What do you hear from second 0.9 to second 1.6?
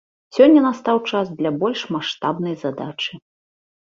час для